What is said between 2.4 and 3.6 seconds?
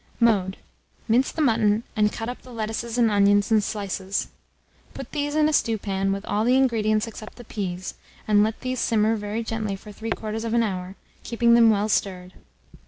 the lettuces and onions